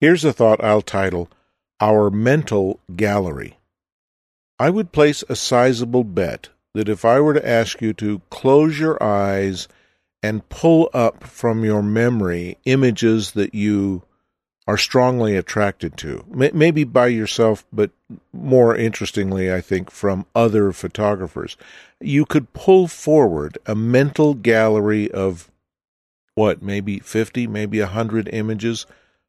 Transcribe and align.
Here's 0.00 0.24
a 0.24 0.32
thought 0.32 0.62
I'll 0.62 0.80
title 0.80 1.28
Our 1.80 2.08
Mental 2.08 2.78
Gallery. 2.94 3.58
I 4.56 4.70
would 4.70 4.92
place 4.92 5.24
a 5.28 5.34
sizable 5.34 6.04
bet 6.04 6.50
that 6.72 6.88
if 6.88 7.04
I 7.04 7.18
were 7.18 7.34
to 7.34 7.48
ask 7.48 7.82
you 7.82 7.92
to 7.94 8.22
close 8.30 8.78
your 8.78 9.02
eyes 9.02 9.66
and 10.22 10.48
pull 10.50 10.88
up 10.94 11.24
from 11.24 11.64
your 11.64 11.82
memory 11.82 12.58
images 12.64 13.32
that 13.32 13.56
you 13.56 14.04
are 14.68 14.78
strongly 14.78 15.34
attracted 15.34 15.96
to, 15.96 16.24
maybe 16.28 16.84
by 16.84 17.08
yourself, 17.08 17.66
but 17.72 17.90
more 18.32 18.76
interestingly, 18.76 19.52
I 19.52 19.60
think, 19.60 19.90
from 19.90 20.26
other 20.32 20.70
photographers, 20.70 21.56
you 22.00 22.24
could 22.24 22.52
pull 22.52 22.86
forward 22.86 23.58
a 23.66 23.74
mental 23.74 24.34
gallery 24.34 25.10
of 25.10 25.50
what, 26.36 26.62
maybe 26.62 27.00
50, 27.00 27.48
maybe 27.48 27.80
100 27.80 28.28
images 28.32 28.86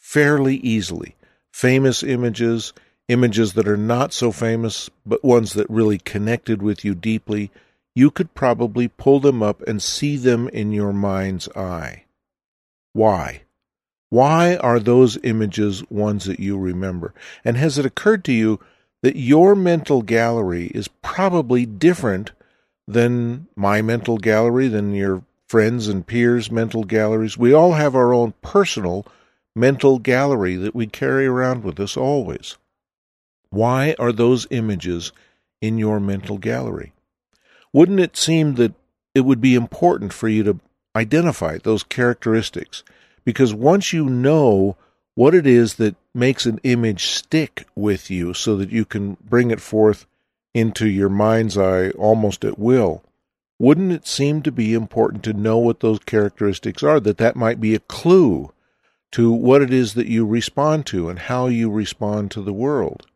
fairly 0.00 0.56
easily. 0.56 1.14
Famous 1.52 2.02
images, 2.02 2.72
images 3.06 3.52
that 3.52 3.68
are 3.68 3.76
not 3.76 4.12
so 4.12 4.32
famous, 4.32 4.90
but 5.06 5.22
ones 5.22 5.52
that 5.52 5.70
really 5.70 5.98
connected 5.98 6.62
with 6.62 6.84
you 6.84 6.94
deeply, 6.94 7.52
you 7.94 8.10
could 8.10 8.34
probably 8.34 8.88
pull 8.88 9.20
them 9.20 9.42
up 9.42 9.62
and 9.62 9.82
see 9.82 10.16
them 10.16 10.48
in 10.48 10.72
your 10.72 10.92
mind's 10.92 11.48
eye. 11.50 12.04
Why? 12.92 13.42
Why 14.08 14.56
are 14.56 14.80
those 14.80 15.18
images 15.22 15.88
ones 15.90 16.24
that 16.24 16.40
you 16.40 16.58
remember? 16.58 17.14
And 17.44 17.56
has 17.56 17.78
it 17.78 17.86
occurred 17.86 18.24
to 18.24 18.32
you 18.32 18.58
that 19.02 19.16
your 19.16 19.54
mental 19.54 20.02
gallery 20.02 20.66
is 20.74 20.88
probably 20.88 21.66
different 21.66 22.32
than 22.88 23.46
my 23.54 23.82
mental 23.82 24.18
gallery, 24.18 24.66
than 24.66 24.94
your 24.94 25.22
friends 25.46 25.86
and 25.88 26.06
peers' 26.06 26.50
mental 26.50 26.84
galleries? 26.84 27.38
We 27.38 27.52
all 27.52 27.74
have 27.74 27.94
our 27.94 28.12
own 28.12 28.34
personal 28.42 29.06
mental 29.54 29.98
gallery 29.98 30.56
that 30.56 30.74
we 30.74 30.86
carry 30.86 31.26
around 31.26 31.64
with 31.64 31.80
us 31.80 31.96
always. 31.96 32.56
Why 33.50 33.94
are 33.98 34.12
those 34.12 34.46
images 34.50 35.12
in 35.60 35.78
your 35.78 36.00
mental 36.00 36.38
gallery? 36.38 36.92
Wouldn't 37.72 38.00
it 38.00 38.16
seem 38.16 38.54
that 38.54 38.74
it 39.14 39.22
would 39.22 39.40
be 39.40 39.54
important 39.54 40.12
for 40.12 40.28
you 40.28 40.42
to 40.44 40.60
identify 40.94 41.58
those 41.58 41.82
characteristics? 41.82 42.82
Because 43.24 43.52
once 43.52 43.92
you 43.92 44.08
know 44.08 44.76
what 45.14 45.34
it 45.34 45.46
is 45.46 45.74
that 45.74 45.96
makes 46.14 46.46
an 46.46 46.60
image 46.62 47.06
stick 47.06 47.66
with 47.74 48.10
you 48.10 48.34
so 48.34 48.56
that 48.56 48.70
you 48.70 48.84
can 48.84 49.16
bring 49.20 49.50
it 49.50 49.60
forth 49.60 50.06
into 50.54 50.88
your 50.88 51.08
mind's 51.08 51.58
eye 51.58 51.90
almost 51.90 52.44
at 52.44 52.58
will, 52.58 53.02
wouldn't 53.58 53.92
it 53.92 54.06
seem 54.06 54.42
to 54.42 54.50
be 54.50 54.74
important 54.74 55.22
to 55.24 55.32
know 55.32 55.58
what 55.58 55.80
those 55.80 55.98
characteristics 55.98 56.82
are? 56.82 56.98
That 56.98 57.18
that 57.18 57.36
might 57.36 57.60
be 57.60 57.74
a 57.74 57.80
clue 57.80 58.52
to 59.12 59.32
what 59.32 59.62
it 59.62 59.72
is 59.72 59.94
that 59.94 60.06
you 60.06 60.24
respond 60.24 60.86
to 60.86 61.08
and 61.08 61.18
how 61.18 61.46
you 61.46 61.70
respond 61.70 62.30
to 62.30 62.42
the 62.42 62.52
world. 62.52 63.06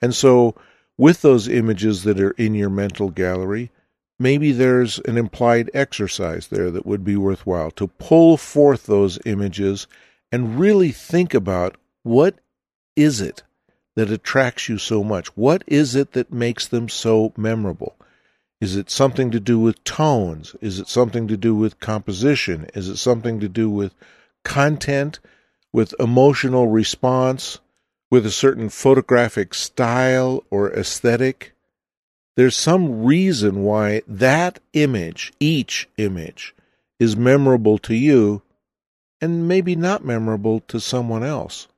And 0.00 0.14
so, 0.14 0.54
with 0.98 1.22
those 1.22 1.48
images 1.48 2.04
that 2.04 2.20
are 2.20 2.30
in 2.32 2.54
your 2.54 2.70
mental 2.70 3.10
gallery, 3.10 3.70
maybe 4.18 4.52
there's 4.52 4.98
an 5.00 5.18
implied 5.18 5.70
exercise 5.74 6.48
there 6.48 6.70
that 6.70 6.86
would 6.86 7.04
be 7.04 7.16
worthwhile 7.16 7.70
to 7.72 7.88
pull 7.88 8.36
forth 8.36 8.86
those 8.86 9.18
images 9.26 9.86
and 10.32 10.58
really 10.58 10.90
think 10.90 11.34
about 11.34 11.76
what 12.02 12.36
is 12.94 13.20
it 13.20 13.42
that 13.94 14.10
attracts 14.10 14.68
you 14.68 14.78
so 14.78 15.02
much? 15.02 15.34
What 15.36 15.64
is 15.66 15.94
it 15.94 16.12
that 16.12 16.32
makes 16.32 16.66
them 16.66 16.88
so 16.88 17.32
memorable? 17.36 17.96
Is 18.60 18.76
it 18.76 18.90
something 18.90 19.30
to 19.32 19.40
do 19.40 19.58
with 19.58 19.82
tones? 19.84 20.56
Is 20.60 20.78
it 20.78 20.88
something 20.88 21.28
to 21.28 21.36
do 21.36 21.54
with 21.54 21.80
composition? 21.80 22.68
Is 22.74 22.88
it 22.88 22.96
something 22.96 23.40
to 23.40 23.48
do 23.48 23.68
with 23.68 23.94
content, 24.46 25.18
with 25.72 25.92
emotional 26.00 26.68
response, 26.68 27.58
with 28.10 28.24
a 28.24 28.30
certain 28.30 28.70
photographic 28.70 29.52
style 29.52 30.42
or 30.48 30.72
aesthetic. 30.72 31.52
There's 32.36 32.56
some 32.56 33.04
reason 33.04 33.62
why 33.62 34.02
that 34.06 34.60
image, 34.72 35.32
each 35.40 35.88
image, 35.98 36.54
is 36.98 37.16
memorable 37.16 37.76
to 37.78 37.94
you 37.94 38.42
and 39.20 39.48
maybe 39.48 39.74
not 39.74 40.04
memorable 40.04 40.60
to 40.68 40.80
someone 40.80 41.24
else. 41.24 41.68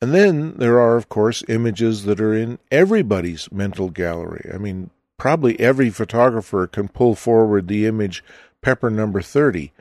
And 0.00 0.12
then 0.12 0.54
there 0.58 0.80
are, 0.80 0.96
of 0.96 1.08
course, 1.08 1.44
images 1.48 2.04
that 2.04 2.20
are 2.20 2.34
in 2.34 2.58
everybody's 2.70 3.50
mental 3.52 3.88
gallery. 3.88 4.50
I 4.52 4.58
mean, 4.58 4.90
probably 5.16 5.58
every 5.60 5.90
photographer 5.90 6.66
can 6.66 6.88
pull 6.88 7.14
forward 7.14 7.68
the 7.68 7.86
image 7.86 8.24
Pepper 8.60 8.90
Number 8.90 9.22
30 9.22 9.72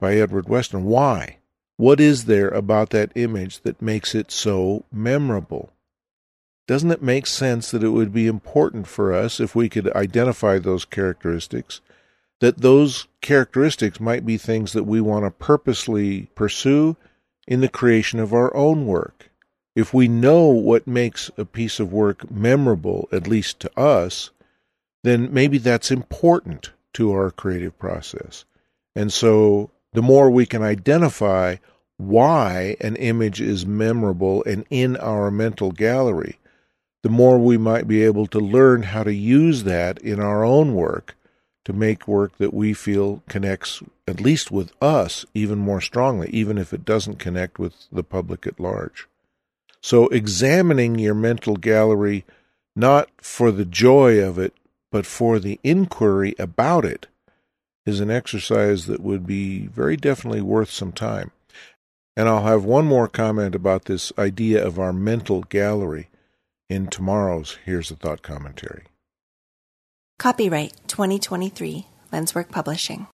by 0.00 0.14
Edward 0.14 0.48
Weston. 0.48 0.84
Why? 0.84 1.37
What 1.78 2.00
is 2.00 2.24
there 2.24 2.48
about 2.48 2.90
that 2.90 3.12
image 3.14 3.60
that 3.60 3.80
makes 3.80 4.12
it 4.12 4.32
so 4.32 4.84
memorable? 4.90 5.70
Doesn't 6.66 6.90
it 6.90 7.02
make 7.02 7.26
sense 7.26 7.70
that 7.70 7.84
it 7.84 7.90
would 7.90 8.12
be 8.12 8.26
important 8.26 8.88
for 8.88 9.14
us, 9.14 9.38
if 9.38 9.54
we 9.54 9.68
could 9.68 9.90
identify 9.92 10.58
those 10.58 10.84
characteristics, 10.84 11.80
that 12.40 12.58
those 12.58 13.06
characteristics 13.20 14.00
might 14.00 14.26
be 14.26 14.36
things 14.36 14.72
that 14.72 14.86
we 14.86 15.00
want 15.00 15.24
to 15.24 15.30
purposely 15.30 16.28
pursue 16.34 16.96
in 17.46 17.60
the 17.60 17.68
creation 17.68 18.18
of 18.18 18.34
our 18.34 18.54
own 18.56 18.84
work? 18.84 19.30
If 19.76 19.94
we 19.94 20.08
know 20.08 20.48
what 20.48 20.88
makes 20.88 21.30
a 21.38 21.44
piece 21.44 21.78
of 21.78 21.92
work 21.92 22.28
memorable, 22.28 23.08
at 23.12 23.28
least 23.28 23.60
to 23.60 23.80
us, 23.80 24.30
then 25.04 25.32
maybe 25.32 25.58
that's 25.58 25.92
important 25.92 26.72
to 26.94 27.12
our 27.12 27.30
creative 27.30 27.78
process. 27.78 28.44
And 28.96 29.12
so 29.12 29.70
the 29.98 30.02
more 30.02 30.30
we 30.30 30.46
can 30.46 30.62
identify 30.62 31.56
why 31.96 32.76
an 32.80 32.94
image 32.94 33.40
is 33.40 33.66
memorable 33.66 34.44
and 34.44 34.64
in 34.70 34.96
our 34.98 35.28
mental 35.28 35.72
gallery, 35.72 36.38
the 37.02 37.08
more 37.08 37.36
we 37.36 37.58
might 37.58 37.88
be 37.88 38.04
able 38.04 38.28
to 38.28 38.38
learn 38.38 38.84
how 38.84 39.02
to 39.02 39.12
use 39.12 39.64
that 39.64 39.98
in 39.98 40.20
our 40.20 40.44
own 40.44 40.72
work 40.72 41.16
to 41.64 41.72
make 41.72 42.06
work 42.06 42.38
that 42.38 42.54
we 42.54 42.72
feel 42.72 43.24
connects 43.28 43.82
at 44.06 44.20
least 44.20 44.52
with 44.52 44.70
us 44.80 45.26
even 45.34 45.58
more 45.58 45.80
strongly, 45.80 46.30
even 46.30 46.58
if 46.58 46.72
it 46.72 46.84
doesn't 46.84 47.18
connect 47.18 47.58
with 47.58 47.74
the 47.90 48.04
public 48.04 48.46
at 48.46 48.60
large. 48.60 49.08
So, 49.80 50.06
examining 50.10 51.00
your 51.00 51.14
mental 51.14 51.56
gallery 51.56 52.24
not 52.76 53.08
for 53.20 53.50
the 53.50 53.64
joy 53.64 54.22
of 54.22 54.38
it, 54.38 54.54
but 54.92 55.06
for 55.06 55.40
the 55.40 55.58
inquiry 55.64 56.36
about 56.38 56.84
it 56.84 57.08
is 57.88 58.00
an 58.00 58.10
exercise 58.10 58.86
that 58.86 59.00
would 59.00 59.26
be 59.26 59.66
very 59.66 59.96
definitely 59.96 60.42
worth 60.42 60.70
some 60.70 60.92
time. 60.92 61.30
And 62.16 62.28
I'll 62.28 62.44
have 62.44 62.64
one 62.64 62.84
more 62.84 63.08
comment 63.08 63.54
about 63.54 63.86
this 63.86 64.12
idea 64.18 64.64
of 64.64 64.78
our 64.78 64.92
mental 64.92 65.42
gallery 65.44 66.08
in 66.68 66.88
tomorrow's 66.88 67.58
Here's 67.64 67.90
a 67.90 67.96
Thought 67.96 68.22
commentary. 68.22 68.84
Copyright 70.18 70.74
2023, 70.88 71.86
Lenswork 72.12 72.50
Publishing. 72.50 73.06